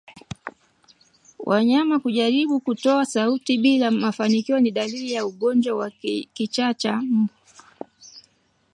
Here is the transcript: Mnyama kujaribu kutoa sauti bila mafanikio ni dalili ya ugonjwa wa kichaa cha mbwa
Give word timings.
Mnyama 1.47 1.99
kujaribu 1.99 2.59
kutoa 2.59 3.05
sauti 3.05 3.57
bila 3.57 3.91
mafanikio 3.91 4.59
ni 4.59 4.71
dalili 4.71 5.11
ya 5.11 5.25
ugonjwa 5.25 5.77
wa 5.77 5.89
kichaa 6.33 6.73
cha 6.73 6.95
mbwa 6.95 7.35